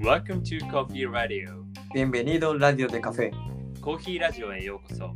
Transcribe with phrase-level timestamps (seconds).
[0.00, 1.66] Welcome to Coffee Radio.
[1.92, 3.30] Bienvenido Radio de Café
[3.82, 5.14] コーヒーラジオへようこそ。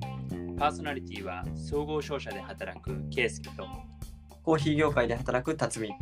[0.59, 3.67] パーソナリティは総合商社で働くケイスケと。
[4.43, 5.95] コーヒー業界で働く辰巳。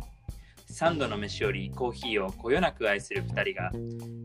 [0.69, 3.71] 3度の飯よりコーヒーをこよなく愛する2人が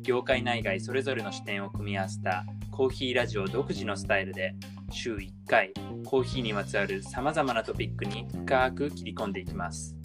[0.02, 4.54] 業界内外それぞれの視点を組み合わせたコーヒーラジオ独自のスタイルで
[4.90, 5.72] 週1回
[6.04, 9.95] コーヒーにまつわるさまざまなトピックに深く切り込んでいきます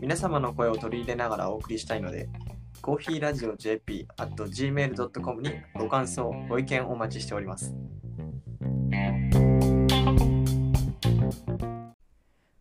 [0.00, 2.28] 皆様の声を取り入れながらお送りしたいので
[2.82, 7.74] コーヒーラジオ JP at gmail.com にご感想ご意見お待ちしております。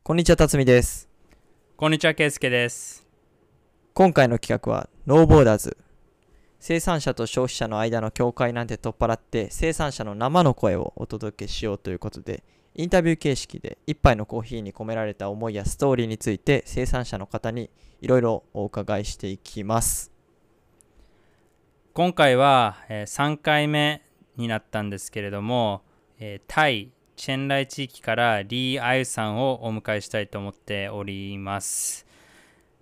[0.04, 1.10] こんにちは辰巳です。
[1.76, 3.06] こんにちはケイスケです。
[3.94, 5.78] 今回の企画はノーボーダーズ。
[6.60, 12.44] 生産者と消費者の間の境界なんて取っ払って生産者の生の声をお届けしようということで
[12.76, 17.70] インタビュー形式で一杯のコーヒーに込められた思いやストーリーについて生産者の方に
[18.02, 20.12] いろいろお伺いしていきます。
[21.94, 24.02] 今回は、えー3回目
[24.38, 25.84] になったんですけれども、
[26.20, 32.08] えータイチェンライ地域からリー・アユさんをお迎えしたいと思っております。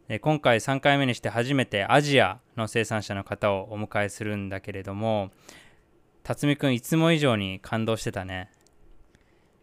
[0.08, 5.31] で今回3回目にして初めてアジアの生産者の方をお迎えするんだけれども
[6.23, 8.50] 辰巳くんいつも以上に感動してたね。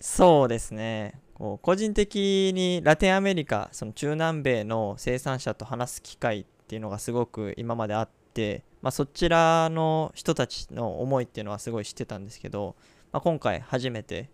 [0.01, 12.77] そうですねこう個人的にラテンアメリカその中南米の生産者と話す機会っていうのがすごく今まであって、まあ、そちらの人たちの思いっていうのはすごい知ってたんですけど、
[13.13, 14.31] まあ、今回初めて、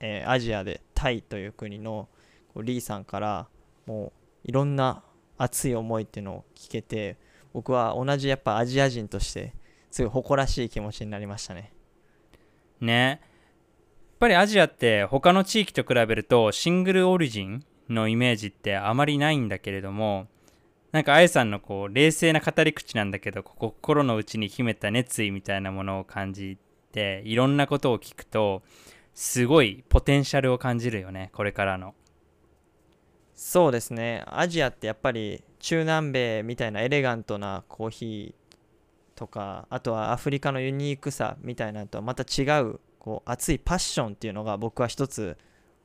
[0.00, 2.08] えーアジアでタイという国の
[2.52, 3.48] こうリーさんから
[3.86, 4.12] も
[4.44, 5.02] ういろんな
[5.38, 7.16] 熱い思いっていうのを聞けて
[7.52, 9.54] 僕は同じやっぱアジア人として
[9.90, 11.72] すごい誇らしい気持ちになりましたね。
[12.80, 13.20] ね
[14.24, 20.28] ぱりアジアって他の地域と比べるとシングルオリジンのイメージってあまりないんだけれども
[20.92, 26.56] なんかあゆさんのこう冷静な語り口なんだけど心の内に秘めた熱意みたいなものを感じ
[26.90, 28.62] ていろんなことを聞くと
[29.12, 31.94] すごいポテンシャルを感じるよねこれからの。
[33.34, 34.24] そうですね。
[34.26, 38.56] アジアってやっぱり中南米みたいなエレガントなコーヒー
[39.16, 45.36] とかあとはアフリカのユニークさみたいなのとはまた違うこう熱いパッションっていうのが僕は一つ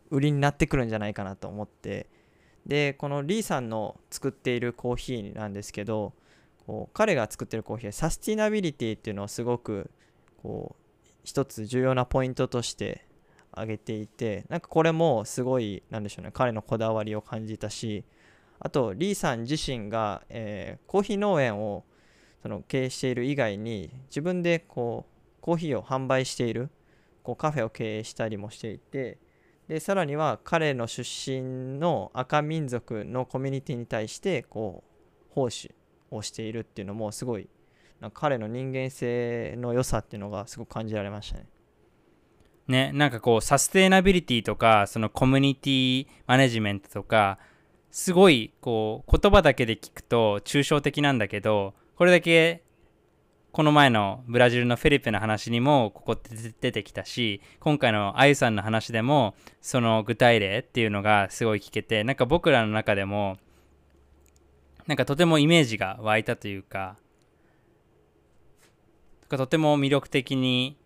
[0.09, 2.07] 売りになってくるんじゃないかなと思って。
[2.66, 6.13] でこのリーさんの作っているコーヒーなんですけど
[6.66, 9.90] こう彼が作ってるコーヒーはサスティナビリティっていうのをすごく
[10.41, 13.06] こう一つ重要なポイントとして
[13.51, 18.06] 挙げていてなんかこれもすごいなんでしょうね彼のこだわりを感じたし
[18.59, 21.84] あとリーさん自身が、えーコーヒー農園を
[22.41, 26.69] その経営している以外に自分でこうコーヒーを販売している
[27.24, 29.18] こうカフェを経営したりもしていて
[29.68, 35.74] でさらには彼の出身の赤民族のコミュニティに対してこう奉仕
[36.12, 37.47] をしているっていうのもすごい
[38.00, 41.46] なんか彼の人間性の良さっていうのがすごく感じられましたね。
[42.68, 47.38] ねなんかこうサステナビリティとかそのコミュニティマネジメントとか
[47.91, 52.63] すごいこう言葉だけで聞くと抽象的なんだけどこれだけ
[53.52, 56.30] この前のブラジルのフェリペの話にもここって
[56.62, 63.38] 出てきたし今回のあゆさんの話でもその具体例っていうのがすごい聞けてなんか僕らの中でも
[64.86, 66.98] なんかとてもイメージが湧いたというか
[69.30, 70.78] とても魅力的に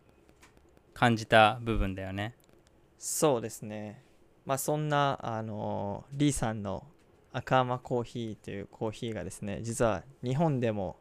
[0.93, 2.35] 感じた部分だよね。
[2.97, 4.03] そうですね。
[4.45, 6.85] まあそんなあのリーさんの
[7.31, 10.97] 赤甘コーヒーというコーヒーがですね実は日本でも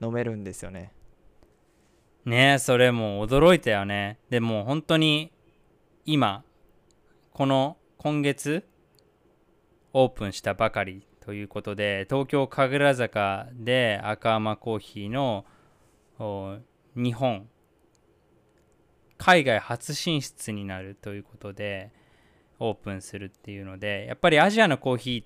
[0.00, 0.92] 飲めるんですよね。
[2.24, 5.32] ねえそれもう驚いたよねでも本当に
[6.04, 6.44] 今
[7.32, 8.66] この今月
[9.92, 15.46] オープンしたばかりということで東京神楽坂で赤甘コーヒーの
[16.94, 17.48] 日本
[19.16, 21.92] 海外初進出になるということで
[22.58, 25.24] オープンするっていうのでやっぱりアジアのコーヒー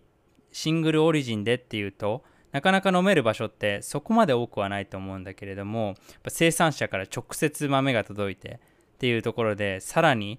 [0.52, 2.22] シングルオリジンでっていうと
[2.54, 5.96] なかなか飲める場所ってそこまで多くはないと思うんだけれども
[6.28, 8.60] 生産者から直接豆が届いて
[8.94, 10.38] っていうところでさらに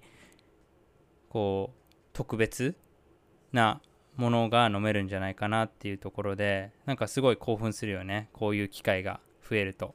[1.28, 2.74] こう特別
[3.52, 3.82] な
[4.16, 9.94] ものが飲めるんじゃないかなっていうところでなんかすごい興奮するよねこういう機会が増えると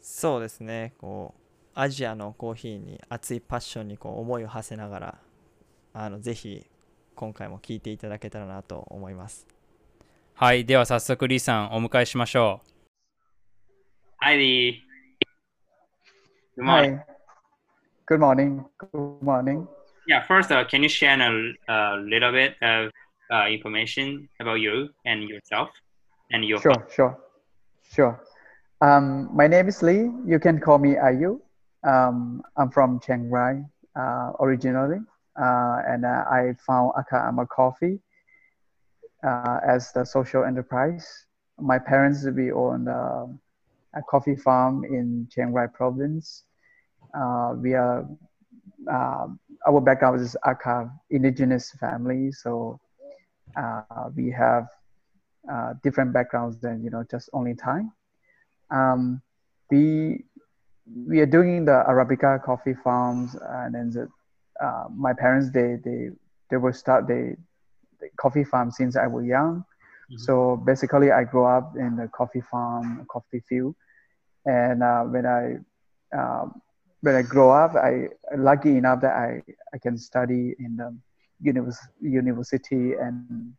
[0.00, 0.94] そうですね。
[0.98, 5.18] こうアジアのコーヒーに熱いパッションにこう思いを馳せながら
[5.92, 6.66] あのぜひ
[7.14, 9.57] 今回も聞いていただけたらなと思います。
[10.40, 12.70] はい、では早速、リーさん、お迎えしましょう。
[14.18, 14.76] はい、リー。
[16.56, 17.00] Good morning.
[18.06, 18.64] Good morning.
[18.78, 19.66] Good morning.
[20.06, 21.28] Yeah, first, uh, can you share a,
[21.66, 22.92] a little bit of
[23.32, 25.70] uh, information about you and yourself
[26.30, 26.60] and your?
[26.60, 26.88] Sure, family?
[26.94, 27.18] sure,
[27.92, 28.22] sure.
[28.80, 30.08] Um, my name is Lee.
[30.24, 31.40] You can call me Ayu.
[31.82, 33.64] Um, I'm from Chiang Rai
[33.98, 35.00] uh, originally,
[35.34, 37.98] Uh, and uh, I found Akha Ama Coffee
[39.24, 41.26] uh, as the social enterprise.
[41.58, 43.26] My parents we own uh,
[43.94, 46.44] a coffee farm in Chiang Rai province.
[47.14, 48.06] Uh, we are
[48.90, 49.26] uh,
[49.66, 52.80] our background is Akha indigenous family, so
[53.56, 54.52] uh, we have
[55.32, 57.82] uh, different backgrounds than you know just only Thai.
[58.70, 59.20] Um,
[59.70, 60.24] we
[61.06, 64.08] we are doing the Arabica coffee farms, and then the,
[64.64, 66.08] uh, my parents they they
[66.50, 67.36] they will start the,
[68.00, 69.64] the coffee farm since I was young.
[70.10, 70.18] Mhm.
[70.20, 73.74] So basically, I grew up in the coffee farm, coffee field,
[74.46, 75.58] and uh, when I
[76.16, 76.60] um,
[77.00, 79.42] when I grow up, I lucky enough that I,
[79.74, 80.96] I can study in the
[81.40, 83.54] univers- university, and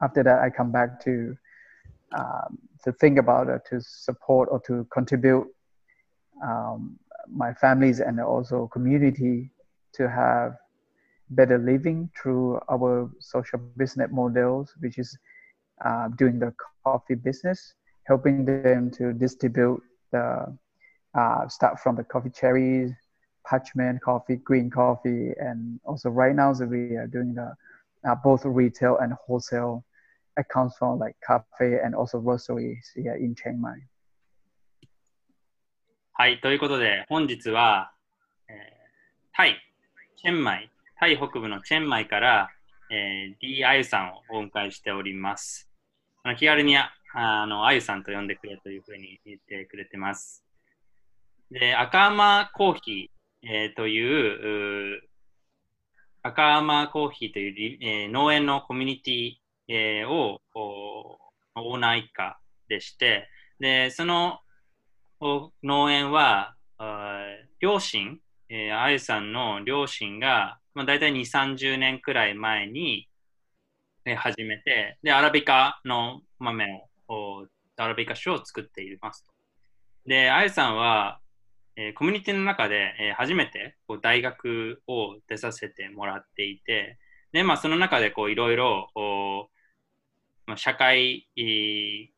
[0.00, 1.36] after that, I come back to
[2.16, 5.46] um, to think about it, to support or to contribute
[6.42, 9.50] um, my families and also community
[9.94, 10.56] to have
[11.33, 15.17] better living through our social business models, which is
[15.85, 16.53] uh, doing the
[16.83, 17.73] coffee business,
[18.05, 19.81] helping them to distribute
[20.11, 20.45] the
[21.15, 22.91] uh, start from the coffee cherries,
[23.45, 27.53] parchment coffee, green coffee, and also right now so we are doing the
[28.07, 29.83] uh, both retail and wholesale
[30.37, 33.79] accounts for like cafe and also roasteries here in Chiang Mai.
[36.13, 37.93] はい、ということで、本日は、
[38.49, 38.55] えー
[39.31, 39.57] タイ、
[40.17, 40.69] チェンマイ、
[41.04, 42.48] タイ北部のチェンマイから、
[42.90, 45.68] えー、D あゆさんをお迎えしております。
[46.22, 50.42] あの気軽にああのあゆさんと呼んでくれというふうに言ってくれてます。
[51.50, 55.02] で、赤甘コーヒー、えーというう
[56.22, 59.32] 赤甘コーヒーという、えー農園のコミュニティ、
[59.68, 61.18] えーをお
[61.54, 62.38] オーナー一家
[62.70, 63.28] でして、
[63.60, 64.40] で、その
[65.62, 66.54] 農園は、
[67.60, 68.18] 両親、
[68.48, 73.08] えーあゆさんの両親が、まあ、大体2、30年くらい前に、
[74.04, 76.66] えー始めて、で、アラビカの豆
[77.08, 77.46] を、
[77.76, 79.32] アラビカ酒を作っていますと。
[80.06, 81.20] で、あゆさんは、
[81.76, 86.98] えーコミュニティの中で、えー初めてこう大学を出させてもらっていて、
[87.32, 88.90] で、まあ、その中でこういろいろ、
[90.46, 91.28] まあ、社会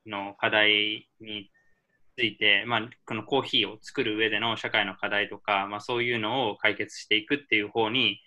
[0.06, 1.50] の課題に
[2.17, 8.21] ついて、まあ、このコーヒーを作る上での社会の課題とか、まあ、そういうのを解決していくっていう方に、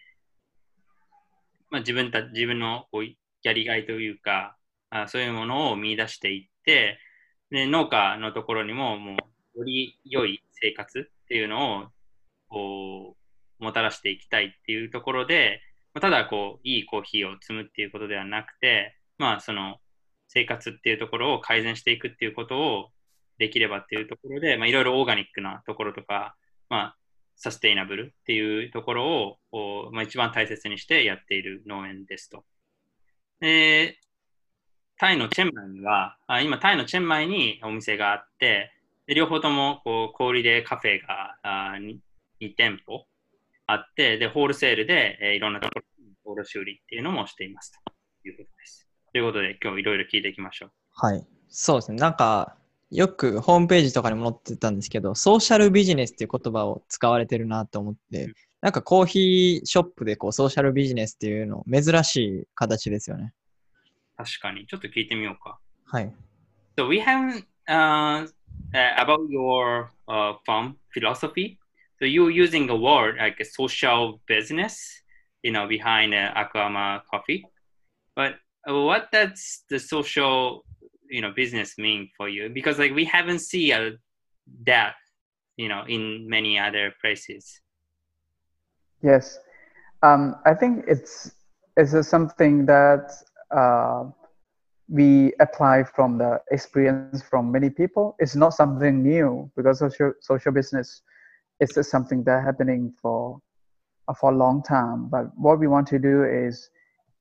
[1.71, 3.05] まあ、自分た自分のこう
[3.41, 4.55] やりがいというか
[4.91, 6.99] あそういうものを見出していって
[7.49, 9.13] で農家のところにもも
[9.55, 11.85] うより良い生活っていうのを
[12.47, 13.15] こ
[13.59, 15.61] うもたらしていきたいっていうところで、
[15.93, 19.77] まあただこういいコーヒーを積むっていうことではなくて、まあ、その
[20.27, 22.89] 生活っていうところを改善していくっていうことを
[23.39, 26.35] できればっていうところで、まあ、いろいろオーガニックなところとか、
[26.69, 26.95] まあ、
[27.35, 32.43] サステイナブルっていうところを、こまあ、一番大切にしてやっている農園ですと。
[33.39, 33.97] で、
[34.97, 38.73] タイのチェンマイには、あ今タイのチェンマイにお店があって、
[39.07, 43.05] 両方ともこう小売りでカフェがあ 2, 店舗
[43.65, 48.89] あって、で、ホールセールで、えーいろんなところに卸売りっていうのもしていますということです。
[49.13, 50.71] ということで、今日いろいろ聞いていきましょう。
[50.93, 51.25] はい。
[51.47, 51.97] そうですね。
[51.97, 52.57] なんか、
[52.91, 63.33] よくホームページとかにも載ってたんですけど、ソーシャルビジネスっていう言葉を使われてるなと思って、うんなんかコーヒーショップでこうソーシャルビジネスっていうの珍しい形ですよね。
[64.17, 65.59] 確かに、ちょっと聞いてみようか。
[65.85, 66.13] はい。
[66.77, 68.27] So we have uh,
[68.73, 71.57] uh, about your uh, farm philosophy.
[71.99, 75.03] So you're using a word like a social business,
[75.41, 77.45] you know, behind uh, Akama Coffee.
[78.15, 78.35] But
[78.69, 80.65] uh, what does the social,
[81.09, 82.49] you know, business mean for you?
[82.49, 83.91] Because like we haven't seen uh,
[84.65, 84.95] that,
[85.57, 87.61] you know, in many other places.
[89.01, 89.39] Yes,
[90.03, 91.31] um, I think it's
[91.77, 93.11] it's a something that
[93.51, 94.05] uh,
[94.89, 98.15] we apply from the experience from many people.
[98.19, 101.01] It's not something new because social social business
[101.59, 103.39] is something that happening for
[104.07, 105.07] uh, for a long time.
[105.07, 106.69] But what we want to do is,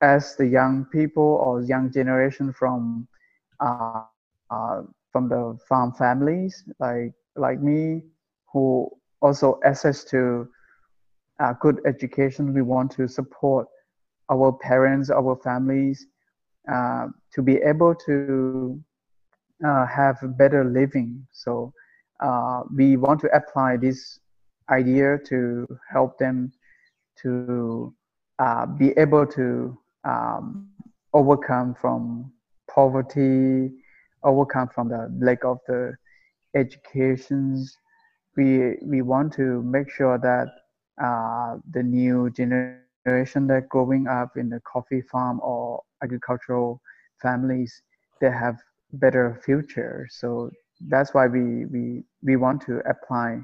[0.01, 3.07] as the young people or young generation from
[3.61, 4.03] uh,
[4.51, 8.03] uh, from the farm families like like me,
[8.53, 8.89] who
[9.21, 10.49] also access to
[11.41, 12.53] uh, good education.
[12.55, 13.67] We want to support
[14.31, 16.07] our parents, our families,
[16.71, 18.81] uh, to be able to
[19.65, 21.27] uh, have better living.
[21.33, 21.73] So
[22.21, 24.21] uh, we want to apply this
[24.71, 26.53] idea to help them
[27.23, 27.95] to
[28.39, 30.71] uh, be able to um,
[31.13, 32.31] overcome from
[32.69, 33.71] poverty,
[34.25, 35.97] overcome from the lack of the
[36.55, 37.77] educations.
[38.37, 40.49] We we want to make sure that
[41.03, 46.55] uh, the new generation that growing up in the coffee farm or agricultural
[47.03, 47.63] families
[48.21, 48.57] they have
[48.93, 50.07] better future.
[50.11, 50.51] So
[50.89, 53.41] that's why we we we want to apply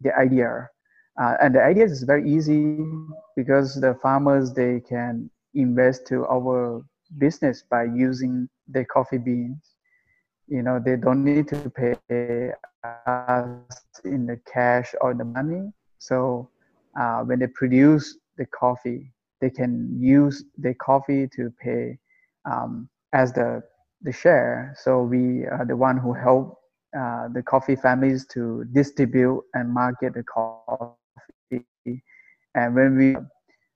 [0.00, 0.68] the idea
[1.20, 2.70] uh, and the idea is very easy
[3.36, 6.82] because the farmers they can invest to our
[7.16, 9.76] business by using the coffee beans.
[10.46, 12.52] You know they don't need to pay
[12.84, 13.46] us
[14.04, 15.72] in the cash or the money.
[15.98, 16.50] So
[16.98, 21.98] uh, when they produce the coffee they can use the coffee to pay
[22.50, 23.62] um, as the
[24.02, 24.74] the share.
[24.76, 26.58] So we are the one who help
[26.96, 32.02] uh, the coffee families to distribute and market the coffee.
[32.54, 33.16] And when we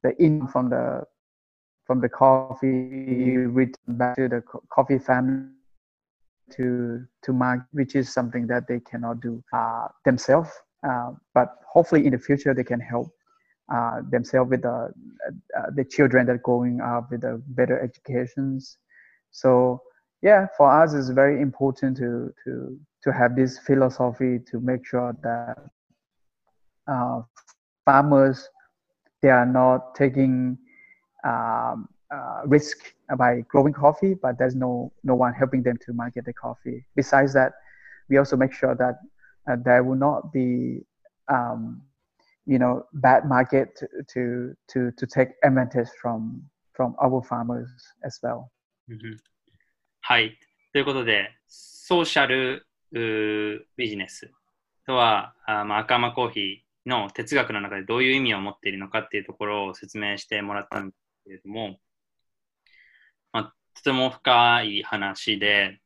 [0.02, 1.04] the in from the
[1.86, 5.48] from the coffee return back to the coffee family
[6.52, 10.50] to to market, which is something that they cannot do uh, themselves.
[10.86, 13.08] Uh, but hopefully, in the future, they can help
[13.72, 14.92] uh, themselves with the
[15.58, 18.78] uh, the children that are growing up with the better educations.
[19.30, 19.80] So
[20.22, 25.16] yeah, for us, it's very important to to to have this philosophy to make sure
[25.22, 25.58] that
[26.86, 27.22] uh,
[27.84, 28.48] farmers
[29.22, 30.58] they are not taking
[31.23, 36.25] um, uh, risk by growing coffee, but there's no no one helping them to market
[36.25, 36.85] the coffee.
[36.95, 37.53] Besides that,
[38.09, 38.95] we also make sure that
[39.49, 40.85] uh, there will not be
[41.27, 41.81] um,
[42.45, 46.43] you know bad market to, to to to take advantage from
[46.73, 47.69] from our farmers
[48.03, 48.49] as well.
[50.01, 50.39] はい。
[50.71, 52.65] ということで、ソーシャル
[53.75, 54.31] ビジネス
[54.85, 61.78] とは、あまあ、赤間コーヒーの哲学の中でどういう意味を持っているのかっていうところを説明してもらったんです けれども、
[63.32, 65.80] まあ、とても深い話で、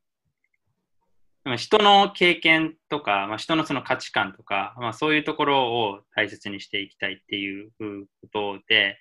[1.56, 8.98] 人の経験とか、まあ、人のその価値観とか、まあ、そういうところを大切にしていきたいっていうことで、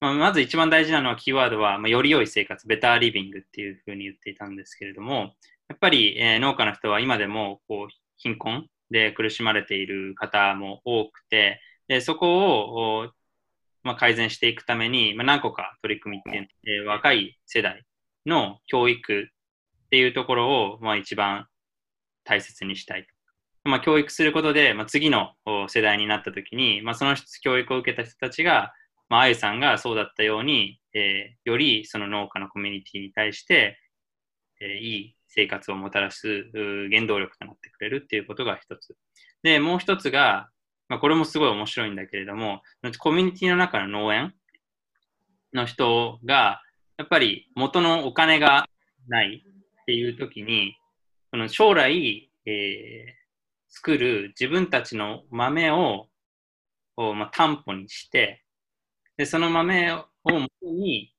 [0.00, 5.34] まあ、まず一番大事なのはキーワードは、まあ、より良い生活、ベターリビングっていうふうに言っていたんですけれども、
[5.68, 13.12] やっぱり、えー、農家の人は今でもこう貧困で苦しまれている方も多くて、でそこを、
[13.86, 17.84] まあ、改善していくために、まあ、何個か取り組みって、えー、若い世代
[18.26, 21.46] の教育っていうところを、まあ、一番
[22.24, 23.06] 大切にしたい。
[23.62, 25.34] まあ、教育することで、まあ、次の
[25.68, 28.72] 世代になった時に、まあ、その教育を受けた人たちが、
[29.08, 33.78] まあ、あゆさんがそうだったように、えー、よりその農家のコミュニティに対して、
[34.60, 36.50] えー、いい生活をもたらす
[36.90, 38.96] 原動力となってくれるっていうことが一つ。
[39.44, 40.48] で、もう一つが、
[40.88, 42.62] まあ、これもすごい面白いんだけれども、
[42.98, 44.34] コミュニティの中の農園
[45.52, 46.62] の人が、
[46.96, 48.68] やっぱり元のお金が
[49.08, 49.44] ない
[49.82, 50.76] っていう時に、
[51.30, 53.26] この将来、えー、
[53.68, 56.06] 作る自分たちの豆を、
[56.96, 58.44] まあ、担保にして、
[59.16, 61.12] で、その豆を元に、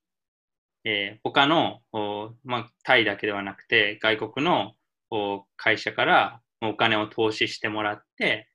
[0.86, 4.74] えー、他のお、まあ、タイだけではなくて、外国の
[5.10, 8.50] お会社からお金を投資してもらって、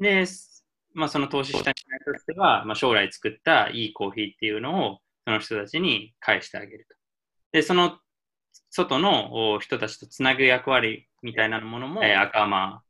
[0.00, 0.26] で、
[0.94, 6.96] まあ、その投資した人としては、まあ、将来作ったいいコーヒーっていうのをその人たちに返してあげると。
[7.52, 7.98] で、その
[8.70, 12.82] 外の人たちとつなぐ役割みたいなものも、えー、赤間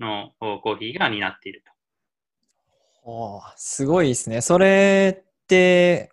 [0.00, 1.72] のコーヒーが担っていると。
[3.04, 4.40] おすごいですね。
[4.40, 6.10] それって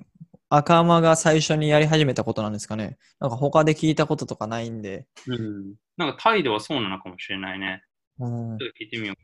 [0.50, 2.98] 赤間が最初にやり始めたことなんですかね？
[3.20, 5.06] なんか他で聞いたこととかないんで。
[5.28, 5.76] うん。
[5.98, 7.84] なんかタイではそうなのかもしれないね。
[8.20, 8.58] うん。
[8.58, 9.16] ちょっと聞いてみよう。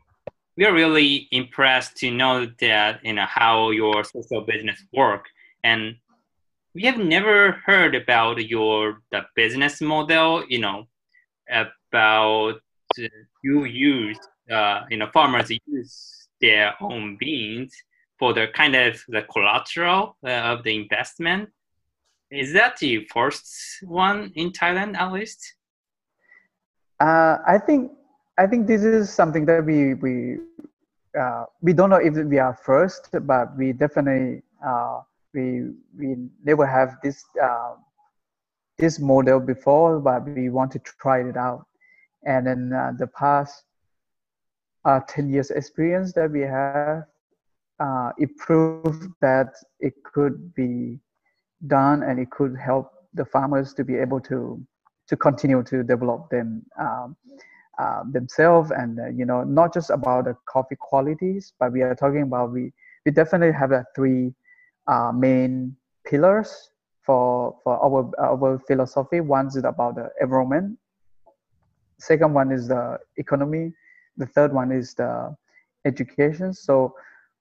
[0.58, 5.26] We are really impressed to know that you know how your social business work
[5.64, 5.96] and
[6.74, 10.88] we have never heard about your the business model you know
[11.52, 12.60] about
[13.44, 14.20] you use
[14.52, 17.74] uh, you know farmers use their own beans
[18.20, 21.50] for the kind of the collateral uh, of the investment.
[22.32, 23.48] Is that the first
[23.84, 25.56] one in Thailand, at least?
[27.00, 27.92] Uh, I think
[28.38, 30.38] I think this is something that we we
[31.18, 35.02] uh, we don't know if we are first, but we definitely uh,
[35.34, 37.76] we we never have this uh,
[38.78, 41.66] this model before, but we want to try it out.
[42.26, 43.64] And then uh, the past
[44.84, 47.06] uh, ten years experience that we have,
[47.80, 51.00] uh, it proved that it could be
[51.68, 54.62] done and it could help the farmers to be able to
[55.08, 57.16] to continue to develop them um,
[57.80, 61.92] uh, themselves and uh, you know not just about the coffee qualities but we are
[61.92, 62.72] talking about we
[63.06, 64.34] we definitely have the three
[64.88, 66.72] uh, main pillars
[67.06, 69.22] for for our our philosophy.
[69.22, 70.78] One is about the environment.
[72.00, 73.74] Second one is the economy.
[74.18, 75.36] The third one is the
[75.86, 76.54] education.
[76.54, 76.94] So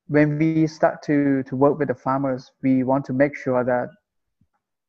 [0.08, 3.88] when we start to to work with the farmers, we want to make sure that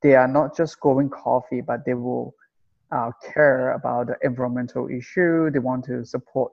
[0.02, 2.34] they are not just growing coffee, but they will
[2.92, 5.50] uh, care about the environmental issue.
[5.50, 6.52] They want to support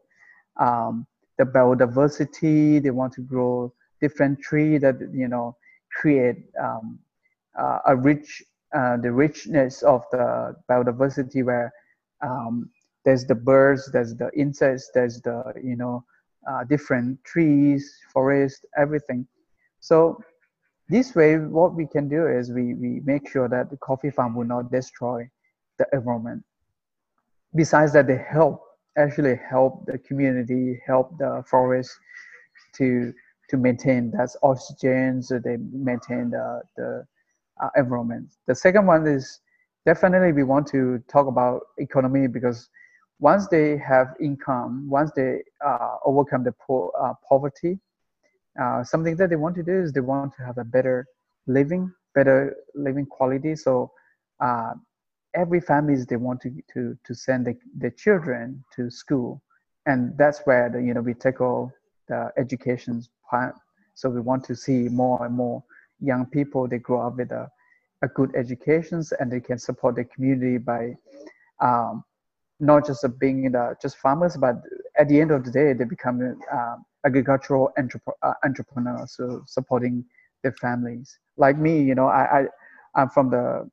[0.58, 1.06] um,
[1.38, 2.82] the biodiversity.
[2.82, 5.56] They want to grow different tree that you know
[6.00, 6.98] create um,
[7.58, 8.42] uh, a rich
[8.74, 11.72] uh, the richness of the biodiversity where
[12.22, 12.70] um,
[13.04, 16.04] there's the birds, there's the insects, there's the you know
[16.50, 19.26] uh, different trees, forest, everything.
[19.80, 20.22] So
[20.88, 24.34] this way, what we can do is we, we make sure that the coffee farm
[24.34, 25.28] will not destroy
[25.78, 26.44] the environment.
[27.54, 28.62] Besides that, they help
[28.96, 31.90] actually help the community, help the forest
[32.74, 33.12] to
[33.50, 37.04] to maintain that oxygen, so they maintain the the
[37.62, 38.28] uh, environment.
[38.46, 39.40] The second one is
[39.86, 42.68] definitely we want to talk about economy because
[43.20, 47.78] once they have income, once they uh, overcome the po- uh, poverty,
[48.60, 50.98] uh, something that they want to do is they want to have a better
[51.46, 53.54] living, better living quality.
[53.54, 53.90] So
[54.40, 54.72] uh,
[55.34, 59.42] every families they want to to to send the, the children to school,
[59.86, 61.72] and that's where the you know we tackle
[62.08, 63.54] the education part.
[63.94, 65.62] So we want to see more and more
[66.00, 67.48] young people they grow up with a,
[68.02, 70.94] a good educations and they can support the community by
[71.60, 72.04] um,
[72.60, 74.56] not just being the, just farmers, but
[74.98, 80.04] at the end of the day they become uh, agricultural entrep- uh, entrepreneurs, so supporting
[80.42, 81.18] their families.
[81.36, 82.44] Like me, you know, I, I
[82.94, 83.68] I'm from the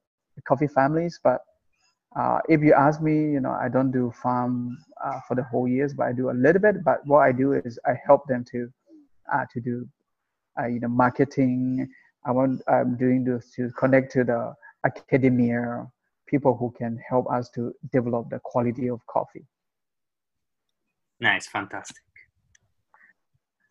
[0.47, 1.41] coffee families, but
[2.16, 5.66] uh, if you ask me, you know, I don't do farm uh, for the whole
[5.66, 6.84] years, but I do a little bit.
[6.84, 8.70] But what I do is I help them to
[9.32, 9.88] uh, to do,
[10.60, 11.88] uh, you know, marketing.
[12.24, 14.54] I want I'm doing this to connect to the
[14.86, 15.86] academia,
[16.26, 19.44] people who can help us to develop the quality of coffee.
[21.20, 22.02] Nice, fantastic.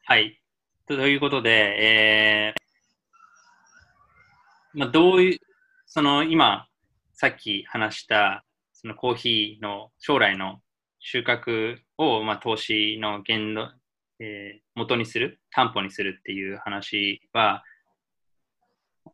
[0.06, 0.42] はい。
[0.86, 2.63] ということで、えー
[4.74, 5.39] まあ、どういう、
[5.86, 6.68] その今、
[7.21, 10.61] さっき話したそのコーヒーの将来の
[11.01, 13.73] 収穫を、まあ、投資の限度、
[14.21, 17.65] えー、元にする、担保にするっていう話は、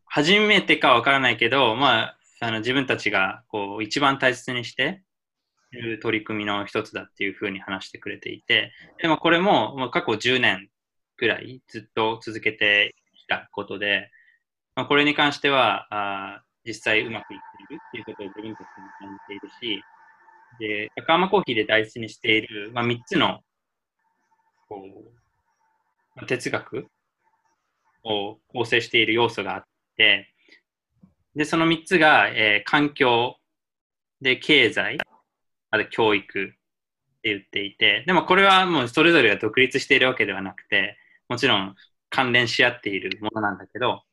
[0.05, 5.01] 初めてかわからないけど、まあ、あの自分たちがこう一番大切にして
[5.71, 10.69] いる取り組みの一つだっていうふうに話してくれていて、でもこれも、まあ、過去10年
[11.17, 14.11] ぐらいずっと続けてきたことで、
[14.75, 19.49] まあ、これに関してはあ実際うまくいっているっていうことを自分たちも感じている
[19.79, 19.83] し、
[20.59, 23.41] で、高浜コーヒーで大事にしている、まあ、3つの
[24.67, 24.83] こ
[26.21, 26.87] う哲学
[28.03, 29.63] を構成している要素があっ
[29.97, 30.29] て、
[31.35, 33.35] で、その3つが、えー、環境、
[34.21, 34.97] で、経済、
[35.71, 36.57] あと教育って
[37.23, 40.97] 言っていて、でもこれはもうそれぞれが独立しているわけではなくて、
[41.27, 41.75] もちろん
[42.09, 44.03] 関連し合っているものなんだけど、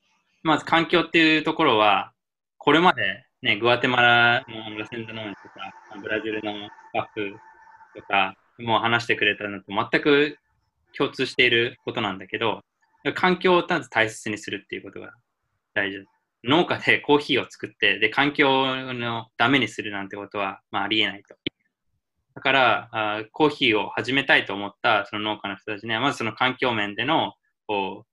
[0.43, 2.12] まず環境っていうところは、
[2.65, 7.35] これまでね、グアテマラのラセンダノーとか、ブラジルのバック
[7.93, 10.39] とか、もう話してくれたのと全く
[10.97, 12.61] 共通していることなんだけど、
[13.17, 15.11] 環境を大切にするっていうことが
[15.75, 16.07] 大事
[16.45, 21.35] 農家でコーヒーを作って、で、環境のダメにするなんてことは、まあ、ありえないと。
[22.37, 27.33] だからあ、コーヒーを始めたいと思ったその農家の人たちには、まずその環境面での
[27.67, 28.07] こう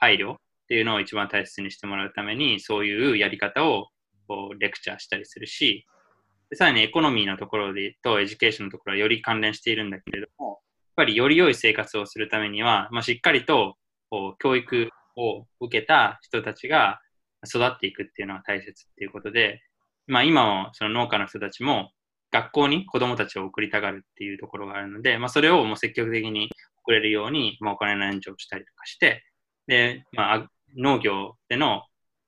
[0.00, 3.86] 配慮っていうのを一番大切にしてもらうために、そういうやり方を
[4.26, 5.86] こうレクチャーしたりするし、
[6.54, 10.58] さらにエコノミーのところでとエデュケーションのところはより関連しているんだけれども、やっ
[10.96, 13.76] ぱりより良い生活をするためには、まあ、しっかりと
[14.10, 17.00] こう教育を受けた人たちが
[17.46, 19.62] 育っていくっていうのが大切っていうことで、
[20.06, 21.92] まあ、今もその農家の人たちも
[22.32, 26.50] 学校に子供たちを送りたがるっていうところがあるので、まあ、それをもう積極的に
[26.82, 29.24] 送れるように、まあ、お金の援助をしたりとかして、
[29.66, 31.82] で、まあ、農業での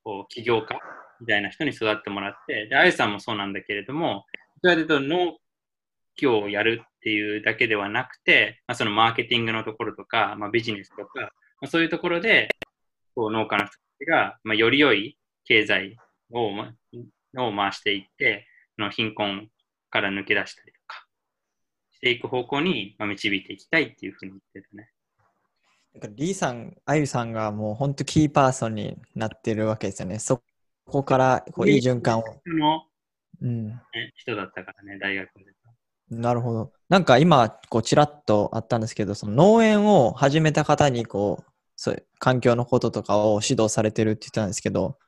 [0.04, 0.78] こう起業家
[1.20, 4.24] みたいな人に育ってもらって、で、あゆさんもそうなんだけれども、
[4.62, 5.37] どちらかというと農
[6.16, 11.28] 業をやるっていうだけではなくて、まあ、そのマーケティングのところとか、まあ、ビジネスとか、ま
[11.62, 12.48] あ、そういうところで
[13.14, 15.96] こう農家の人たちが、まあ、より良い経済
[16.30, 16.72] を,、ま、
[17.37, 18.46] を回していって、
[18.78, 19.48] の貧困
[19.90, 21.04] から抜け出したりとか
[21.90, 24.88] していく方向に、まあ、導いていきたいっていうふうに言ってたね。
[25.94, 30.18] リーさん、あゆさんがもう本当キーパーソンになってるわけですよね。
[30.18, 30.42] そ
[30.87, 32.24] こからこういい循環を。
[32.46, 32.85] の、
[33.42, 33.83] うんね、
[34.16, 35.44] 人だったからね、大学で。
[36.11, 36.72] なるほど。
[36.88, 44.98] なんか今、こうちらっとあったんですけど、その農園を始めた方にこう、そういう環境のこととかを指導されてるって言ってたんですけど、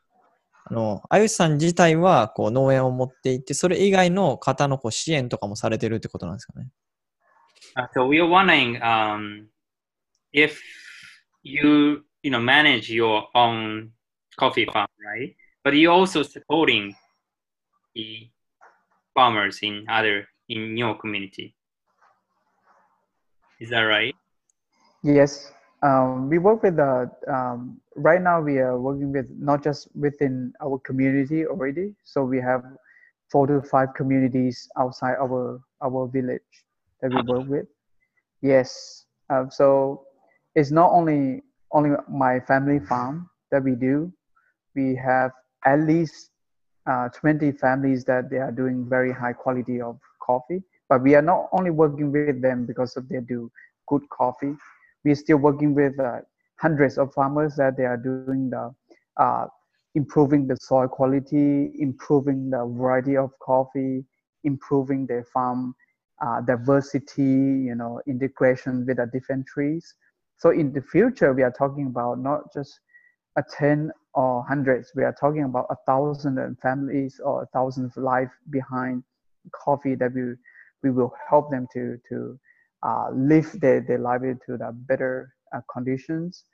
[0.67, 6.69] あの、あゆさん自体はこう農園を持っていて、それ以外の方のこう支援とかもされてるってことなんですかね
[7.77, 9.47] ？Uh, so we are wondering um,
[10.33, 10.61] if
[11.43, 13.93] you you know manage your own
[14.37, 15.35] coffee farm, right?
[15.65, 16.95] But you're also supporting
[17.95, 18.29] the
[19.15, 21.55] farmers in other in your community.
[23.61, 24.15] Is that right?
[25.03, 27.11] Yes, um, we work with the.
[27.29, 31.95] Um, right now, we are working with not just within our community already.
[32.05, 32.65] So we have
[33.31, 36.51] four to five communities outside our our village
[37.01, 37.67] that we work with.
[38.43, 40.05] Yes, um, so
[40.55, 44.13] it's not only only my family farm that we do.
[44.75, 45.33] We have
[45.65, 46.31] at least
[46.87, 50.63] uh, 20 families that they are doing very high quality of coffee.
[50.89, 53.51] But we are not only working with them because of they do
[53.89, 54.57] good coffee
[55.05, 56.19] we're still working with uh,
[56.61, 58.75] hundreds of farmers that they are doing the
[59.17, 59.47] uh,
[59.95, 64.05] improving the soil quality, improving the variety of coffee,
[64.45, 65.75] improving their farm
[66.25, 69.95] uh, diversity, you know, integration with the different trees.
[70.41, 72.81] So in the future, we are talking about not just
[73.37, 78.31] a 10 or hundreds, we are talking about a thousand families or a thousand life
[78.49, 79.05] behind
[79.53, 80.23] coffee that we,
[80.83, 82.39] we will help them to, to
[82.83, 86.45] uh, live their, their livelihood to the better uh, conditions.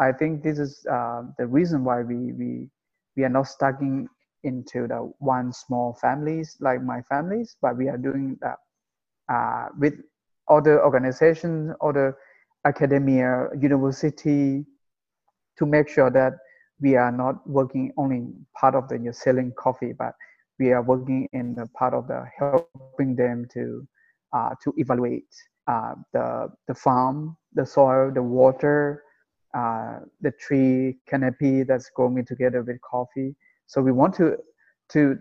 [0.00, 2.68] I think this is uh, the reason why we, we,
[3.16, 4.08] we are not stuck in,
[4.42, 8.56] into the one small families like my families, but we are doing that
[9.32, 9.94] uh, with
[10.48, 12.16] other organizations, other
[12.68, 14.64] academia, university,
[15.58, 16.34] to make sure that
[16.80, 18.22] we are not working only
[18.60, 20.12] part of the selling coffee, but
[20.58, 23.54] we are working in the part of the helping them to
[24.06, 25.06] uh, to evaluate
[25.54, 25.76] uh,
[26.12, 29.02] the the farm, the soil, the water,
[29.54, 33.34] uh, the tree canopy that's growing together with coffee.
[33.66, 34.36] So we want to
[34.92, 35.18] to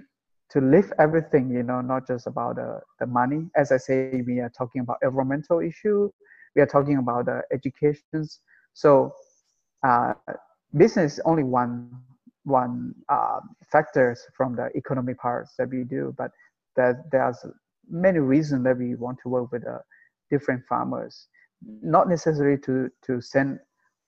[0.51, 3.49] to lift everything, you know, not just about the, the money.
[3.55, 6.09] As I say, we are talking about environmental issue.
[6.55, 8.39] We are talking about the educations.
[8.73, 9.13] So
[9.85, 10.13] uh,
[10.75, 11.91] business is only one
[12.43, 16.31] one uh, factors from the economic parts that we do, but
[17.11, 17.45] there's
[17.89, 19.79] many reasons that we want to work with the
[20.31, 21.27] different farmers.
[21.81, 23.59] Not necessarily to to send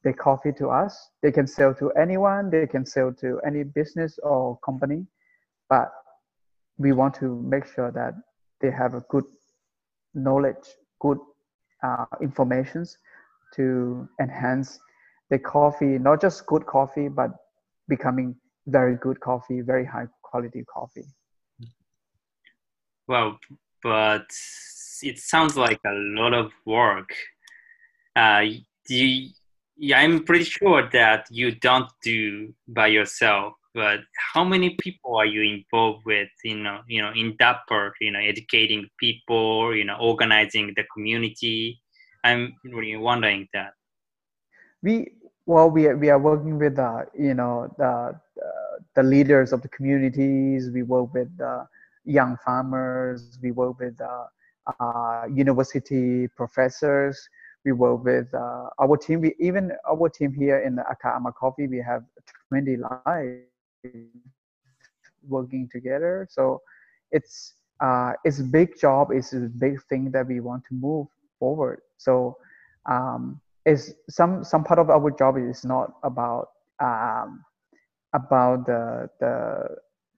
[0.04, 1.10] their coffee to us.
[1.22, 2.50] They can sell to anyone.
[2.50, 5.06] They can sell to any business or company,
[5.70, 5.92] but
[6.78, 8.14] we want to make sure that
[8.62, 9.26] they have a good
[10.14, 10.68] knowledge,
[11.02, 11.20] good
[11.84, 12.98] uh, informations
[13.56, 14.80] to enhance
[15.30, 17.32] the coffee, not just good coffee, but
[17.88, 18.36] becoming
[18.68, 21.06] very good coffee, very high quality coffee.
[23.08, 23.40] Well,
[23.82, 24.28] but
[25.02, 27.10] it sounds like a lot of work.
[28.16, 28.46] Uh,
[28.88, 29.30] you,
[29.94, 33.54] I'm pretty sure that you don't do by yourself.
[33.76, 34.00] But
[34.34, 36.30] how many people are you involved with?
[36.44, 40.84] You know, you know, in that part, you know, educating people, you know, organizing the
[40.94, 41.80] community.
[42.24, 43.74] I'm really wondering that.
[44.82, 45.12] We
[45.46, 48.20] well, we are, we are working with uh, you know the,
[48.96, 50.70] the leaders of the communities.
[50.72, 51.66] We work with uh,
[52.06, 53.38] young farmers.
[53.42, 54.26] We work with uh,
[54.80, 57.28] uh, university professors.
[57.66, 59.22] We work with uh, our team.
[59.22, 61.68] We even our team here in the Akha Ama Coffee.
[61.68, 62.04] We have
[62.50, 63.59] 20 lives
[65.28, 66.28] working together.
[66.30, 66.62] So
[67.12, 69.10] it's uh, it's a big job.
[69.12, 71.08] It's a big thing that we want to move
[71.40, 71.82] forward.
[71.98, 72.38] So
[72.90, 76.50] um, is some some part of our job is not about
[76.82, 77.44] um,
[78.14, 79.68] about the the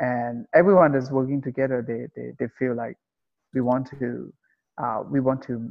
[0.00, 2.96] and everyone that's working together, they they, they feel like
[3.54, 4.32] we want to
[4.82, 5.70] uh, we want to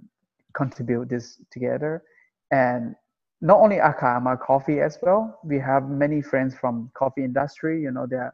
[0.54, 2.04] contribute this together
[2.52, 2.96] and
[3.41, 5.38] not only Akha Ama coffee as well.
[5.43, 7.82] We have many friends from coffee industry.
[7.82, 8.34] You know, they're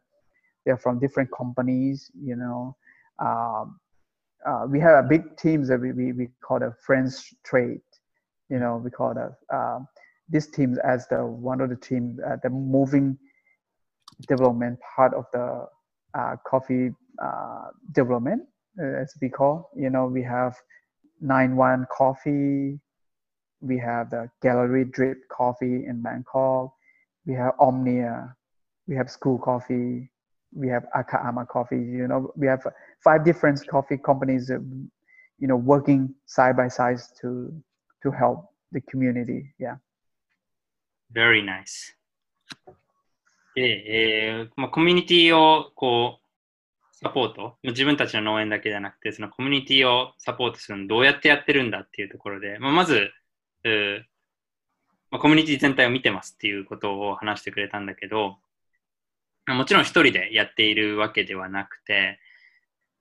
[0.66, 2.12] they're from different companies.
[2.16, 2.76] You know,
[3.18, 3.80] um,
[4.46, 7.82] uh, we have a big teams that we, we, we call the friends trade.
[8.50, 9.80] You know, we call that uh,
[10.28, 13.18] this team as the one of the team, uh, the moving
[14.28, 15.66] development part of the
[16.14, 18.44] uh, coffee uh, development,
[18.82, 19.70] uh, as we call.
[19.76, 20.56] You know, we have
[21.22, 22.80] nine one coffee.
[23.62, 26.74] We have the gallery drip coffee in Bangkok.
[27.26, 28.36] We have Omnia.
[28.88, 30.10] We have school coffee.
[30.56, 31.78] We have Akaama coffee.
[31.78, 32.62] You know, we have
[33.04, 34.50] five different coffee companies.
[34.50, 37.54] You know, working side by side to
[38.04, 39.54] to help the community.
[39.60, 39.78] Yeah.
[41.12, 41.96] Very nice.
[43.56, 53.12] で、えーまあ、コミュニティをこう、サポート、自分たちの農園だけじゃなくて、そのコミュニティをサポートするのどうやってやってるんだっていうところで、まあ、まず、
[53.64, 54.02] うー
[55.12, 58.38] まあ、コミュニティ全体を見てますっていうことを話してくれたんだけど、
[59.56, 62.20] もちろん一人でやっているわけではなくて、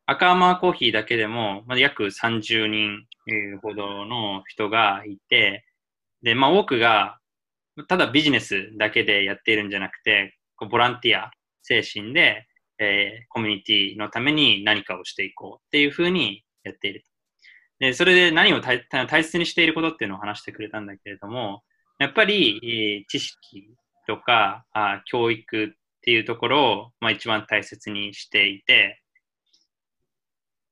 [0.07, 3.07] 赤マーコーヒーだけでも、まあ、約30人
[3.61, 5.67] ほどの人がいて、
[6.23, 7.19] で、まあ多くが、
[7.89, 11.31] ただビジネスだけでやっているんじゃなくて、こうボランティア
[11.63, 12.47] 精神で、
[12.79, 17.05] えーコミュニティのために何かをしていこうっていうふうにやっている。
[17.79, 21.63] で、それで何を大大切にしていることっていうのを話してくれたんだけれども、
[21.99, 23.71] やっぱり、えー知識
[24.07, 29.03] とかあ教育っていうところを、まあ、一番大切にしていて、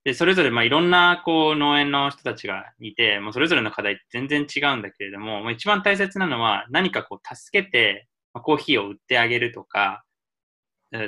[0.05, 10.05] で、それぞれ、まあ、いろんな、こう、農園の人たちがいて、もうそれぞれの課題って全然違うんだけれども、まあ、一番大切なのは、何かこう、助けて、コーヒーを売ってあげるとか、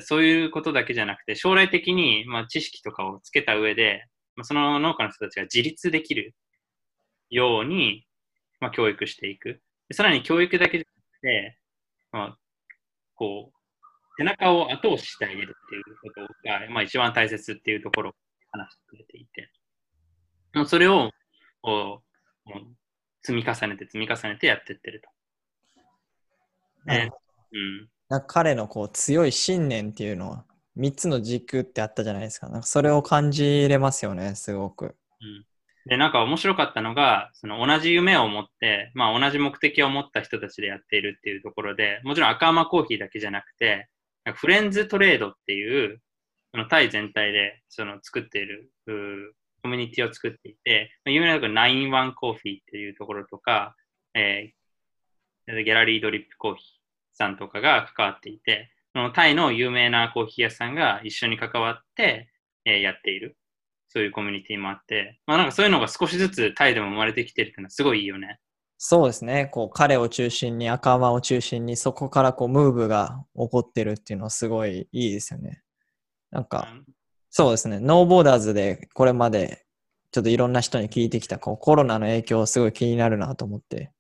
[0.01, 4.05] そういうことだけじゃなくて、将来的に、まあ、知識とかをつけた上で、
[4.35, 6.35] まあ、その農家の人たちが自立できる
[7.31, 8.05] ように、
[8.61, 9.61] まあ、教育していく。
[9.93, 11.59] さらに教育だけじゃなくて、
[12.11, 12.39] まあ、
[13.15, 13.58] こう、
[14.19, 18.13] 背中を後押ししてあげるっていうことが、まあ、一番大切っていうところを
[18.51, 19.51] 話してくれていて、
[20.55, 21.11] もうそれを
[21.63, 22.03] こ
[22.47, 22.65] うもう
[23.23, 25.11] 積み重ねて積み重ねてやってってると。
[26.87, 27.11] ね
[27.53, 30.45] うん、な彼のこう強い信念っていうのは
[30.79, 32.49] 3つの軸ってあったじゃないですか。
[32.49, 34.97] なんかそれを感じれますよね、すごく。
[35.21, 35.45] うん。
[35.87, 43.89] で、なんか面白かったのが、その同じ夢を持って、まあ同じ目的を持った人たちでやっているっていうところで、もちろん赤浜コーヒーだけじゃなくて、
[44.35, 46.01] フレンズトレードっていう、
[46.53, 48.73] そのタイ全体でその作っている
[49.63, 53.75] コミュニティを作っていて、有名なところ91コーヒーっていうところとか、
[54.15, 54.59] えー
[55.49, 56.67] ギャラリードリップコーヒー
[57.15, 62.29] さんとかが関わっていて、そのタイの有名なコーヒー屋さんが一緒に関わって、
[62.67, 63.39] えーやっている。
[63.91, 68.39] そういうコミュニティもあって、まあなんかそういうのが少しずつタイでも生まれてきてるっていうのはすごいいいよね。
[68.81, 69.47] そうですね。
[69.47, 75.63] こう彼を中心に、赤間を中心に、そこからこうムーブが起こってるっていうのはすごいいいですよね。
[76.31, 76.69] なんか、
[77.29, 77.81] そうですね。
[77.81, 79.67] ノーボーダーズでこれまで
[80.13, 83.91] ちょっといろんな人に聞いてきたこうコロナの影響すごい気になるなと思って。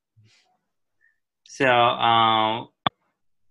[1.44, 2.66] So, uh,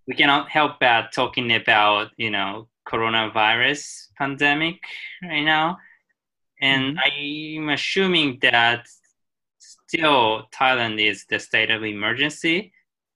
[0.08, 4.80] we cannot help but talking about, you know, coronavirus pandemic
[5.22, 5.78] right now.
[6.62, 8.86] And I'm assuming that
[9.88, 12.74] still Thailand is the state of emergency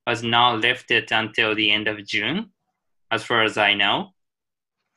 [0.08, 2.50] was not lifted until the end of June,
[3.12, 4.10] as far as I know.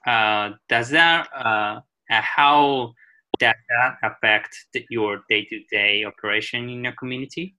[0.07, 2.93] Uh, does that, uh, uh, how
[3.39, 4.55] does that affect
[4.89, 7.55] your day-to-day operation in your community?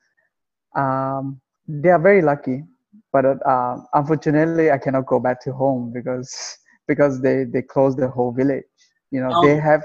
[0.75, 2.63] um, they are very lucky.
[3.11, 8.07] But uh, unfortunately, I cannot go back to home because because they they closed the
[8.09, 8.63] whole village.
[9.11, 9.57] You know, they Oh.
[9.57, 9.83] have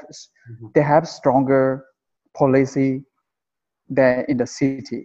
[0.50, 0.74] Mhm.
[0.74, 1.84] they have stronger
[2.36, 3.04] policy
[3.88, 4.96] than in the city.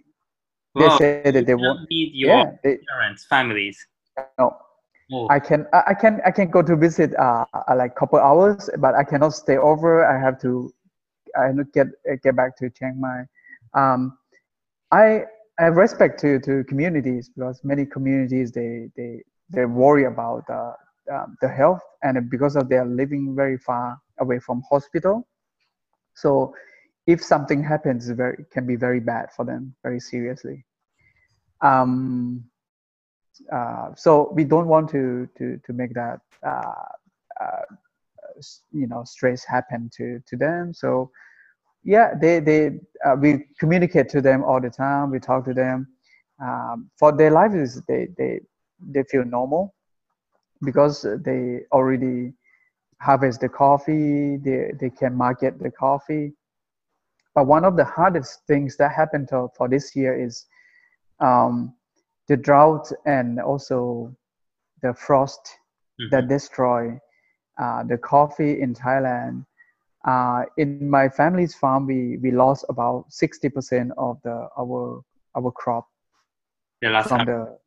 [0.78, 1.80] They say that they won't.
[1.90, 3.86] need your Yeah, they, parents, families.
[4.22, 4.56] no,
[5.12, 8.70] Oh, I can I can I can go to visit uh, uh like couple hours,
[8.78, 10.04] but I cannot stay over.
[10.04, 10.72] I have to
[11.36, 13.24] I get uh, get back to Chiang Mai.
[13.74, 14.16] Um,
[14.90, 15.24] I
[15.58, 20.72] I have respect to to communities because many communities they they they worry about uh,
[21.12, 25.26] um, the health and because of their living very far away from hospital.
[26.14, 26.54] So
[27.06, 30.64] if something happens, very can be very bad for them, very seriously.
[31.60, 32.44] Um,
[33.52, 36.88] uh, so we don't want to to to make that uh,
[37.40, 37.62] uh,
[38.72, 40.72] you know stress happen to to them.
[40.74, 41.10] So
[41.82, 42.80] yeah, they they
[43.18, 45.10] we communicate to them all the time.
[45.10, 45.88] We talk to them.
[46.42, 48.40] Um, for their lives, they they
[48.80, 49.74] they feel normal
[50.62, 52.32] because they already
[53.00, 56.32] harvest the coffee, they, they can market the coffee.
[57.34, 60.46] But one of the hardest things that happened to, for this year is
[61.20, 61.74] um,
[62.28, 64.14] the drought and also
[64.82, 65.40] the frost
[66.00, 66.10] Mhm.
[66.10, 66.98] that destroy
[67.58, 69.44] uh, the coffee in Thailand.
[70.04, 75.02] Uh, in my family's farm, we, we lost about 60% of the our
[75.36, 75.86] our crop
[76.82, 77.58] last from the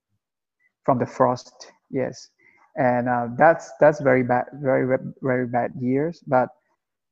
[0.84, 2.30] from the frost yes
[2.76, 6.50] and uh, that's that's very bad very very bad years but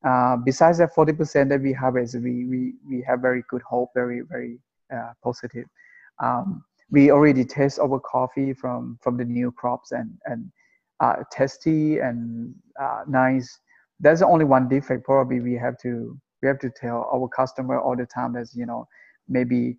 [0.08, 4.22] uh, besides that 40% that we harvest we, we we have very good hope very
[4.22, 4.60] very
[4.96, 5.66] uh, positive
[6.24, 10.52] um, we already taste our coffee from from the new crops and and
[11.02, 13.60] uh, tasty and uh, nice
[14.00, 17.96] there's only one defect probably we have to we have to tell our customer all
[17.96, 18.88] the time that you know
[19.28, 19.78] maybe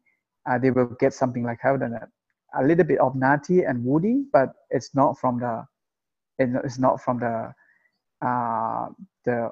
[0.48, 2.08] uh, they will get something like hazelnut
[2.58, 5.64] a little bit of nutty and woody, but it's not from the
[6.38, 7.52] it's not from the
[8.26, 8.88] uh,
[9.24, 9.50] the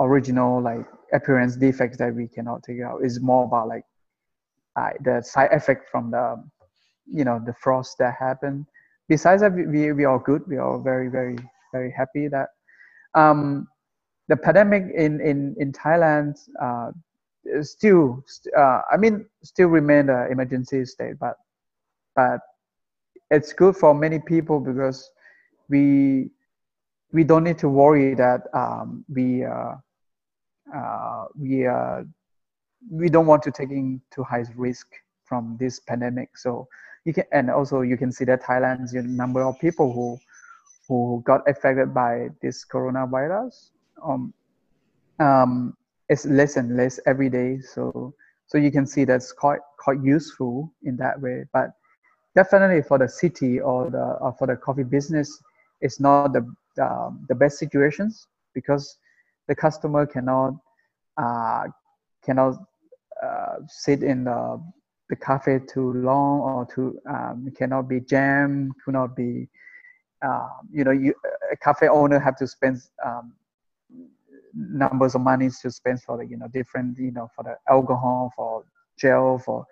[0.00, 3.00] original like appearance defects that we cannot take out.
[3.02, 3.84] It's more about like
[4.76, 6.42] uh, the side effect from the
[7.06, 8.66] you know the frost that happened.
[9.08, 10.42] Besides that, we, we, are good.
[10.46, 11.36] We are very very
[11.72, 12.48] very happy that
[13.14, 13.68] um,
[14.28, 16.92] the pandemic in in in Thailand uh,
[17.62, 18.24] still
[18.56, 21.36] uh, I mean still remain the emergency state, but
[22.14, 22.40] but
[23.30, 25.10] it's good for many people because
[25.68, 26.30] we
[27.12, 29.74] we don't need to worry that um, we uh,
[30.74, 32.02] uh, we uh,
[32.90, 34.86] we don't want to taking too high risk
[35.24, 36.36] from this pandemic.
[36.36, 36.68] So
[37.04, 40.18] you can and also you can see that Thailand's number of people who
[40.88, 43.70] who got affected by this coronavirus
[44.04, 44.32] um,
[45.18, 45.76] um,
[46.08, 47.60] is less and less every day.
[47.60, 48.14] So
[48.46, 51.44] so you can see that's quite quite useful in that way.
[51.52, 51.70] But
[52.34, 55.42] definitely for the city or the or for the coffee business,
[55.80, 56.42] it's not the
[56.82, 58.98] um, the best situations because
[59.48, 60.54] the customer cannot
[61.16, 61.64] uh,
[62.24, 62.58] cannot
[63.22, 64.62] uh, sit in the
[65.08, 69.48] the cafe too long or too um, cannot be jam cannot be
[70.24, 71.14] uh, you know you
[71.52, 73.34] a cafe owner have to spend um,
[74.54, 78.32] numbers of monies to spend for the you know different you know for the alcohol
[78.36, 78.64] for
[78.98, 79.66] gel for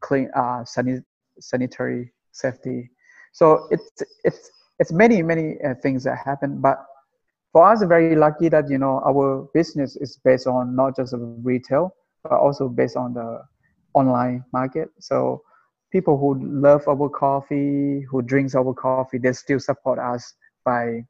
[0.00, 1.04] clean uh, sanit-
[1.38, 2.90] sanitary safety.
[3.32, 3.90] So it's
[4.24, 6.84] it's it's many many uh, things that happen but
[7.52, 11.94] for us very lucky that you know our business is based on not just retail
[12.22, 13.42] but also based on the
[13.94, 14.90] online market.
[15.00, 15.42] So
[15.92, 21.04] people who love our coffee who drinks our coffee they still support us by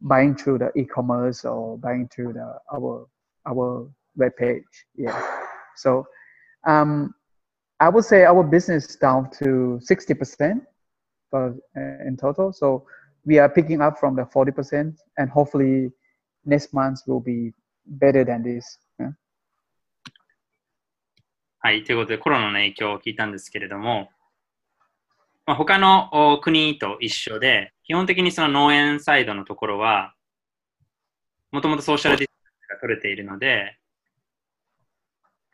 [0.00, 3.06] buying through the e-commerce or buying through the our
[3.46, 4.64] our web page
[4.96, 5.40] yeah.
[5.76, 6.06] So
[6.66, 7.14] um
[7.78, 10.60] i would say our business down to 60%
[11.30, 12.52] for, uh, in total.
[12.52, 12.86] So
[13.24, 15.90] we are picking up from the 40% and hopefully
[16.44, 17.52] next month will be
[17.86, 18.78] better than this.
[21.66, 24.08] はい、ということでコロナの影響を聞いたんですけれども、
[25.46, 30.14] まあ、他のお国と一緒で、基本的にその農園サイドのところは、
[31.50, 33.76] もともとソーシャルディスタンスが取れているので、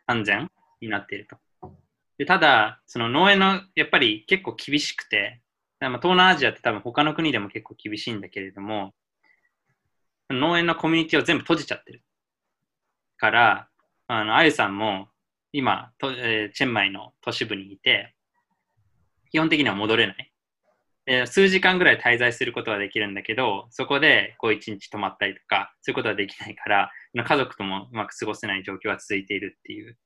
[0.05, 1.71] 安全になっていると。
[2.19, 5.41] でただ、その農園のやっぱり結構厳しくて、
[5.79, 8.93] まあ東南アジアって多分他の国でも結構厳しいんだけれども、
[10.29, 12.03] 農園のコミュニティを全部閉じちゃってる
[13.17, 13.67] から、
[14.05, 15.07] あの、あゆさんも
[15.53, 18.13] 今、とえーチェンマイの都市部にいて、
[19.31, 20.33] 基本的には戻れない。
[21.05, 29.97] で数時間ぐらい滞在することはできるんだけど、そこでこう一日泊まったりとか、そういうことはできないから、家族ともうまく過ごせない状況が続いているっていう、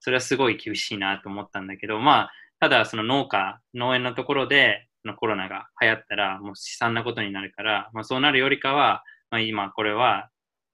[0.00, 10.30] それはすごい厳しいなと思ったんだけど、まあ、ただその農家、農園のところでのコロナが流行ったら、もう悲惨なことになるから、まあ、そうなるよりかは、まあ、今これは、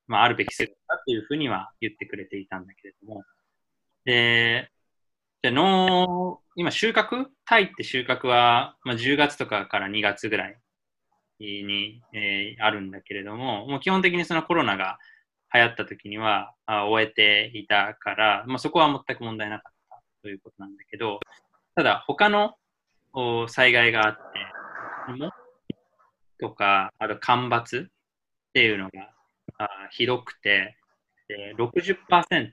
[0.06, 3.24] まあ、あるべき姿だっていうふうには言ってくれていたんだけれども、
[4.06, 4.70] で、
[5.42, 7.26] じゃ農、今収穫？
[7.44, 10.58] タイって収穫は、まあ、10月とかから2月ぐらい
[11.40, 14.98] に、えーあるんだけれども、もう基本的にそのコロナが
[15.52, 21.18] 流行った時にはあ終えていたから、まあ、そこは全く問題なかったということなんだけど、
[21.74, 22.54] ただ他の
[23.12, 24.22] お災害があって、
[26.38, 27.92] とか、あと干ばつっ
[28.54, 29.10] ていうのが
[29.58, 30.76] あひどくて、
[31.28, 32.52] で60%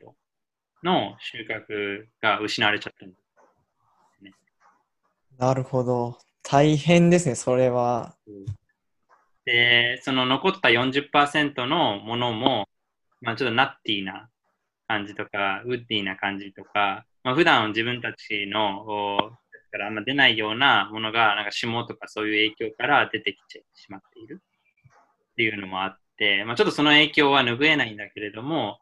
[0.83, 3.15] の収穫が失われちゃったんだ
[5.37, 6.19] なるほど。
[6.43, 8.15] 大変ですね、それは。
[9.45, 12.67] で、その残った40%のものも、
[13.21, 14.29] まあ、ちょっとナッティーな
[14.87, 19.31] 感じとか、ウッディーな感じとか、まあ、普段自分たちのお
[19.73, 24.41] からあんま出ないようなものが、なんか霜とかそういう影響から出てきてしまっている
[25.31, 28.77] っていうのもあって、まあ、ちょっとその影響は拭えないんだけれども、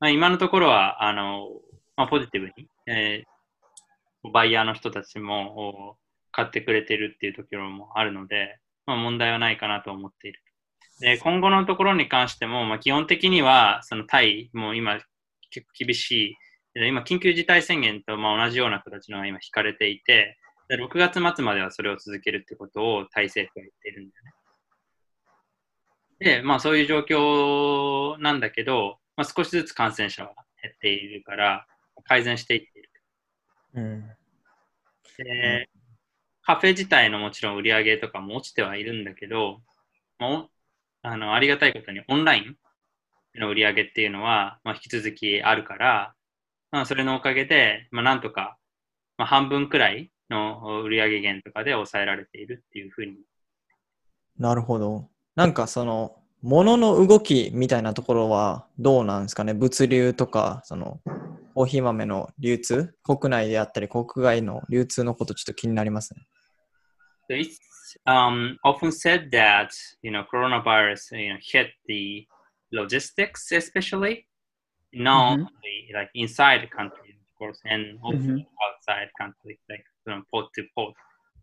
[0.00, 1.48] まあ、今のところは、あの、
[1.96, 5.96] まあ、ポジティブに、えー、バイヤーの人たちも
[6.30, 10.40] 買ってくれてるっていうところもあるので、まあ、問題はないかなと思っている。
[11.00, 15.00] で、今後のところに関しても、まあ、基本的には、そのタイ、も今
[15.50, 16.36] 結構厳しい、
[16.86, 20.38] 今、緊急事態宣言とまあ同じような形のが今引かれていて、
[20.68, 24.32] で6月末まではそれを続けるってことをタイ政府が言っているんだよね。
[26.40, 31.66] で、まあそういう状況なんだけど、まあ、少しずつ感染者は減っているから、
[32.04, 32.90] 改善していっている。
[33.74, 34.08] うん、
[35.18, 35.68] で、
[36.42, 39.60] カフェ自体のもちろん売り上げとかも落ちてはいるんだけど、
[40.20, 40.50] も
[41.02, 46.14] あのありがたいことにオンラインの売り上げっていうのは、まあ、引き続きあるから、
[46.70, 48.56] まあ、それのおかげで、まあ、なんとか、
[49.16, 53.16] まあ、半分くらいの売上減とかで抑えられているっていうふうに。
[54.38, 55.08] なるほど。
[55.34, 61.00] なんかその、物の動きみたいなところはどうなんですかね物流とか、その、
[61.54, 66.22] コーヒー豆の流通国内であったり国外の流通のことちょっと気になりますね。
[67.30, 67.58] It's
[68.06, 69.70] um, often said that,
[70.02, 72.26] you know, coronavirus, you know, hit the
[72.72, 74.24] logistics especially,
[74.92, 75.42] not mm-hmm.
[75.42, 78.38] only like inside the country, of course, and also mm-hmm.
[78.64, 80.94] outside country, like from port to port.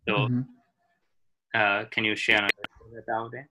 [0.08, 0.40] So, mm-hmm.
[1.54, 3.46] uh, can you share about it?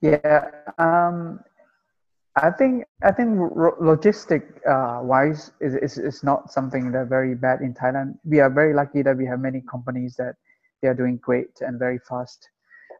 [0.00, 1.40] Yeah, um,
[2.36, 7.60] I think I think logistic uh, wise is, is is not something that very bad
[7.60, 8.18] in Thailand.
[8.24, 10.36] We are very lucky that we have many companies that
[10.80, 12.48] they are doing great and very fast.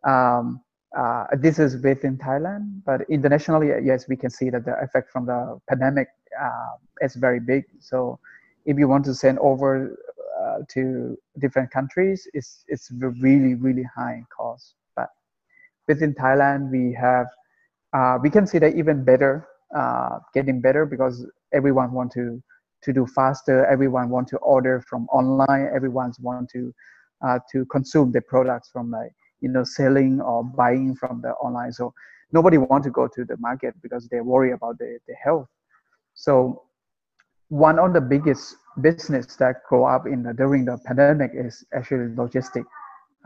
[0.06, 0.60] Um,
[0.96, 5.24] uh, this is within Thailand, but internationally, yes, we can see that the effect from
[5.24, 7.64] the pandemic uh, is very big.
[7.78, 8.18] So
[8.66, 9.96] if you want to send over
[10.42, 14.74] uh, to different countries, it's it's really really high cost.
[15.90, 17.26] Within Thailand, we have
[17.96, 19.32] uh, we can see that even better,
[19.80, 22.26] uh, getting better because everyone want to
[22.84, 23.56] to do faster.
[23.66, 25.64] Everyone want to order from online.
[25.78, 26.62] Everyone's want to
[27.26, 31.72] uh, to consume the products from like you know selling or buying from the online.
[31.72, 31.92] So
[32.32, 35.48] nobody want to go to the market because they worry about the, the health.
[36.14, 36.62] So
[37.48, 42.08] one of the biggest business that grow up in the, during the pandemic is actually
[42.14, 42.64] logistic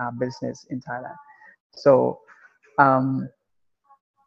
[0.01, 1.17] uh, business in Thailand.
[1.73, 2.21] So,
[2.79, 3.29] um,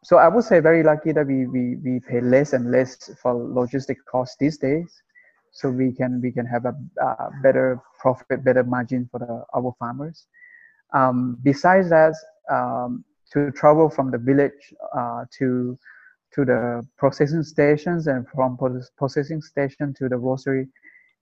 [0.04, 3.34] so I would say very lucky that we, we, we pay less and less for
[3.34, 5.02] logistic costs these days.
[5.52, 9.74] So we can we can have a uh, better profit, better margin for the, our
[9.78, 10.26] farmers.
[10.94, 12.14] Um, besides that,
[12.50, 15.78] um, to travel from the village uh, to
[16.34, 18.58] to the processing stations and from
[18.96, 20.68] processing station to the grocery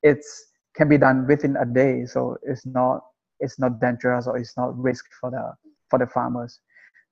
[0.02, 3.00] it's can be done within a day so it's not
[3.40, 5.54] it's not dangerous or it's not risk for the
[5.88, 6.60] for the farmers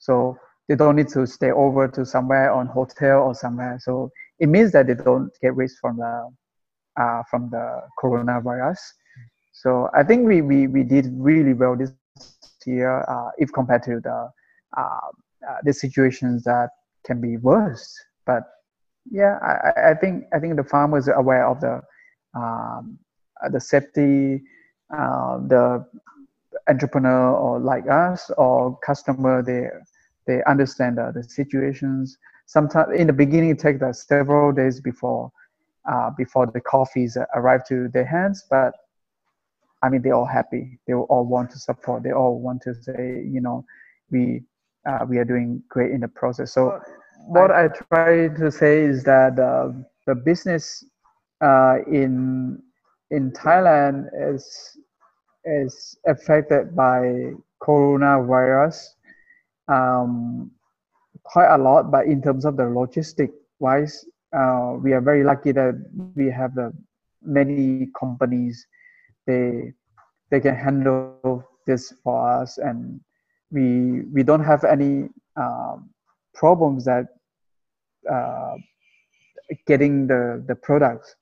[0.05, 0.37] so
[0.69, 4.71] they don't need to stay over to somewhere on hotel or somewhere so it means
[4.73, 6.15] that they don't get risk from the
[7.03, 7.67] uh, from the
[8.01, 8.79] coronavirus
[9.53, 11.93] so i think we we, we did really well this
[12.67, 14.19] year uh, if compared to the
[14.77, 15.09] uh,
[15.49, 16.71] uh the situations that
[17.05, 17.95] can be worse.
[18.27, 18.43] But
[19.11, 21.81] yeah, I, I think I think the farmers are aware of the
[22.35, 22.99] um,
[23.51, 24.43] the safety,
[24.93, 25.87] uh, the
[26.69, 29.69] entrepreneur or like us or customer they
[30.27, 32.19] they understand the, the situations.
[32.47, 35.31] Sometimes in the beginning, it takes us several days before
[35.91, 38.75] uh, before the coffees arrive to their hands, but
[39.83, 40.79] I mean, they're all happy.
[40.87, 42.03] They all want to support.
[42.03, 43.67] They all want to say, you know,
[44.11, 44.43] we
[44.87, 46.55] uh, we are doing great in the process.
[46.55, 46.81] So
[47.27, 49.73] what I, I try to say is that uh,
[50.07, 50.85] the business
[51.43, 52.63] uh, in
[53.11, 54.79] in Thailand is
[55.45, 58.95] is affected by coronavirus
[59.69, 60.51] um,
[61.23, 61.91] quite a lot.
[61.91, 64.05] But in terms of the logistic wise,
[64.37, 65.75] uh, we are very lucky that
[66.17, 66.73] we have the
[67.23, 68.67] many companies
[69.27, 69.73] they
[70.31, 73.01] they can handle this for us and
[73.51, 75.89] we we don't have any um,
[76.35, 77.07] problems that
[78.11, 78.55] uh,
[79.67, 81.15] getting the the products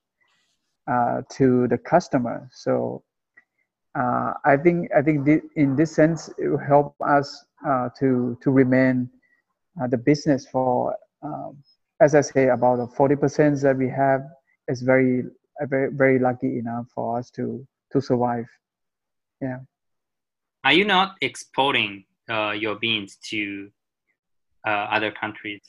[0.90, 2.48] uh, to the customer.
[2.52, 3.02] So
[3.94, 7.44] uh, I think I think th- in this sense it will help us
[7.98, 9.08] to to remain
[9.80, 11.56] uh, the business for um,
[12.00, 14.22] as I say about the forty percent that we have
[14.68, 15.24] is very
[15.62, 18.46] very very lucky enough for us to to survive.
[19.40, 19.58] Yeah.
[20.64, 23.70] Are you not exporting uh, your beans to
[24.66, 25.62] uh, other countries?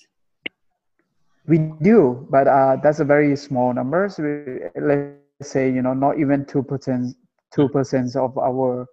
[1.45, 4.07] We do, but uh, that's a very small number.
[4.09, 7.15] So we, let's say you know not even two percent
[7.53, 8.85] two percent of our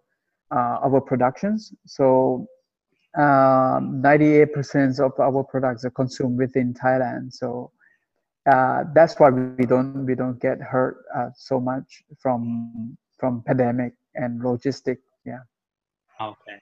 [0.51, 1.73] uh, our productions.
[1.87, 2.47] So
[3.19, 7.33] um, 98% of our products are consumed within Thailand.
[7.33, 7.73] So
[8.51, 13.93] uh, that's why we don't we don't get hurt uh, so much from from pandemic
[14.15, 14.99] and logistic.
[15.27, 15.43] Yeah.
[16.21, 16.59] Okay.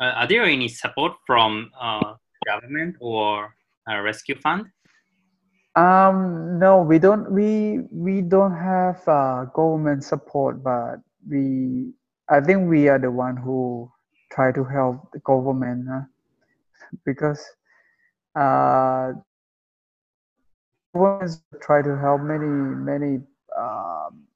[0.00, 2.14] Uh, are there any support from uh,
[2.46, 3.54] government or
[3.88, 4.66] a rescue fund?
[5.74, 7.30] Um, no, we don't.
[7.32, 10.96] We we don't have uh, government support, but
[11.28, 11.92] we.
[12.28, 13.90] I think we are the one who
[14.30, 15.88] try to help the government
[17.04, 17.44] because
[18.34, 19.12] uh,
[20.94, 23.20] governments try to help many many
[23.58, 24.28] um,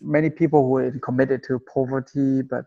[0.00, 2.64] many people who are committed to poverty, but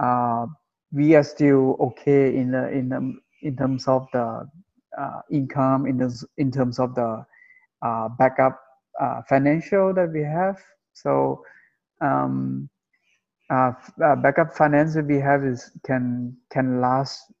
[0.00, 0.46] uh,
[0.92, 4.48] we are still okay in the, in the, in terms of the
[4.96, 7.24] uh, income, in the, in terms of the
[7.82, 8.60] uh, backup
[9.00, 10.58] uh, financial that we have.
[10.92, 11.44] So
[12.00, 12.68] um,
[13.50, 13.72] uh,
[14.04, 17.32] uh, backup finance we have is can can last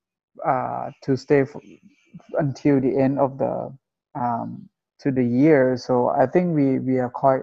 [0.46, 1.56] uh, to stay f-
[2.38, 3.72] until the end of the
[4.14, 4.68] um,
[5.00, 5.76] to the year.
[5.76, 7.42] So I think we we are quite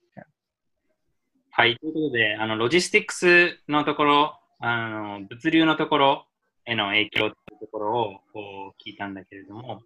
[1.60, 6.28] はい、ということで、あのロジスティックスのところ、あの物流のところ
[6.66, 9.82] への影響というところをこう聞いたんだけれども、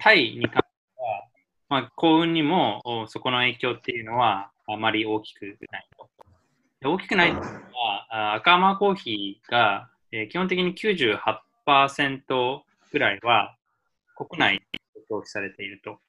[0.00, 1.28] タイに関しては、
[1.68, 6.10] まあ、幸運にもそこの影響っていうのはあまり大きくないと。
[6.84, 12.60] 大きくないというのは、あ赤間コーヒーが、えー基本的に98%
[12.90, 13.54] ぐらいは
[14.16, 16.00] 国内で消費されていると。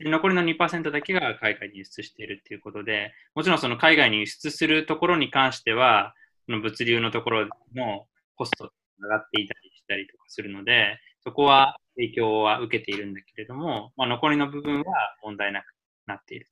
[0.00, 6.14] 残りの2%だけが海外に輸出しているということで、もちろんその海外に輸出するところに関しては、
[6.48, 8.70] の物流のところのコストが
[9.00, 14.84] 上がっていたりしたりとかするので、そこは影響は受けているんだけれども、まあ、残りの部分は
[15.22, 15.66] 問題なく
[16.06, 16.46] なっている。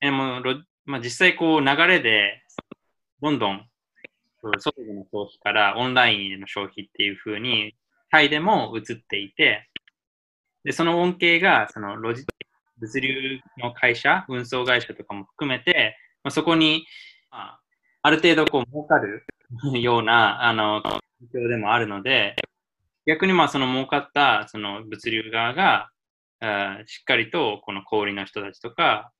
[0.00, 0.40] でも
[0.84, 2.42] まあ、実際こう流れで、
[3.20, 3.66] どんどん
[4.58, 7.74] 外での消費からオンラインへの消費っていう風に、
[8.10, 9.68] タイでも移っていて、
[10.64, 12.24] で、その恩恵が、そのロジ
[12.78, 16.86] 物流の会社、運送会社とかも含めて、まあ、そこに、
[17.30, 17.60] まあ、
[18.02, 19.24] ある程度こう儲かる
[19.80, 21.00] ような、あの、環
[21.32, 22.36] 境でもあるので、
[23.06, 25.90] 逆にまあその儲かったその物流側が、
[26.40, 29.12] あしっかりとこの小売りの人たちとか、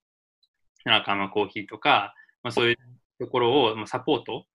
[0.85, 2.77] 仲間コーヒーとか、まあ、そういう
[3.19, 4.47] ところをサポート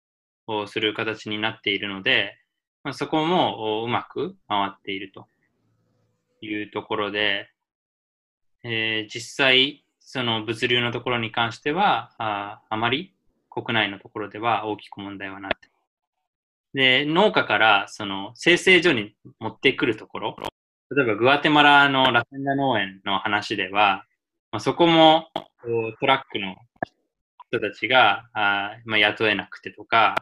[0.47, 2.37] をする形になっているので、
[2.83, 5.27] まあ、そこもうまく回っていると
[6.41, 7.51] いうところで、
[8.65, 13.15] えー実際、その物流のところに関しては、ああまり
[13.49, 15.69] 国内のところでは大きく問題はなくて。
[16.75, 20.37] で、農家からその生成所に持ってくるところ、
[20.95, 24.05] 例えばグアテマラのラセンダ農園の話では、
[24.53, 25.29] まあ、そこも
[26.01, 26.57] トラックの
[27.49, 30.17] 人たちがあ、まあ、雇えなくてとか、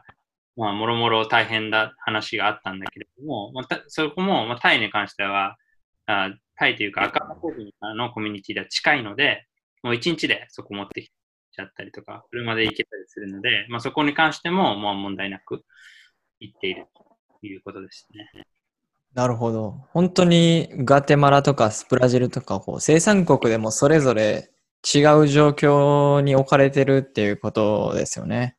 [0.55, 5.57] まあ、もろもろ大変だ話があったんだけれども、まあ、たそこも、まあ、タイに関しては、
[6.05, 9.47] あタイというか赤間コーヒーのコミュニティでは近いので、
[9.81, 11.09] もう一日でそこ持ってき
[11.55, 15.63] ちゃったりとか、車で行けたりするので、まあ、そこに関してももう問題なく
[16.41, 16.87] 行っている
[17.41, 18.45] ということですね。
[19.13, 19.85] なるほど。
[19.91, 24.51] 本当にガテマラとかスプラジルとかこう生産国でもそれぞれ
[24.83, 28.57] 違う状況に置かれてるっていうことですよね。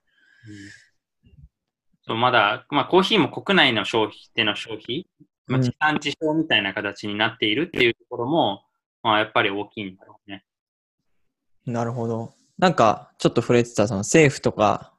[2.06, 5.06] そうまだ、まあ、コーヒーも国内の消費での消費、
[5.46, 8.62] まあ、うん地産地消みたいな形になっているっていうところも、
[9.02, 10.44] まあ、やっぱり大きいんだろうね。
[11.66, 12.34] なるほど。
[12.58, 14.92] なんかちょっと触れてたその政府とか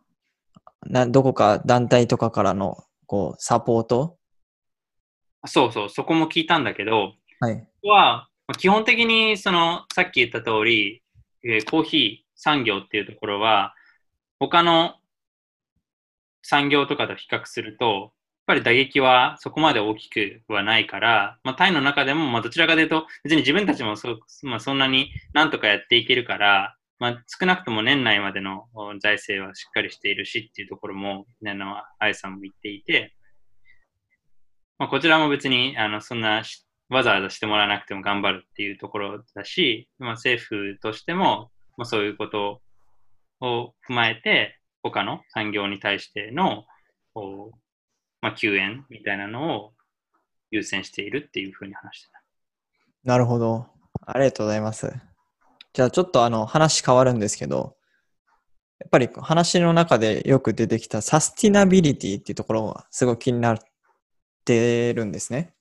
[0.84, 4.18] などこか団体とかからのこうサポート？
[5.44, 7.68] あそうそう、そこも聞いたんだけど、はい。
[7.84, 11.04] は、まあ基本的にその、さっき言った通り、
[11.44, 13.74] えーコーヒー産業っていうところは、
[14.39, 14.96] 他の
[16.44, 28.66] 産業とかと比較すると、っぱり打撃はそこまで大きくはないから、まあ、タイの中でも、まあ、どちらかというと、別に自分たちもそ,、まあ、そんなになんとかやっていけるから、まあ、少なくとも年内までの
[29.02, 33.14] 財政はしっかりしているしっていうところも、あの、あやさんも言っていて、
[34.78, 36.44] まあ、こちらも別に、あの、そんな
[36.89, 42.62] わざわざしてもらわなくても頑張るっていうところだし、まあ、政府としても、まあ、そういうこと
[43.39, 46.66] を踏まえて、他の産業に対しての、
[48.22, 49.74] まあ、救援みたいなのを
[50.51, 52.22] 優先しているっていうふうに話してた。
[53.03, 53.67] なるほど。
[54.05, 54.93] ありがとうございます。
[55.74, 57.76] じゃあちょっとあの話変わるんですけど、
[58.80, 63.57] やっぱり話の中でよく出てきたサスティナビリティっていうところがすごい気になっ
[64.45, 65.53] てるんですね。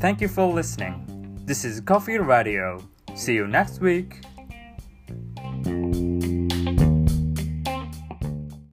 [0.00, 1.04] Thank you for listening.
[1.46, 2.78] This is Coffee Radio.
[3.14, 4.25] See you next week.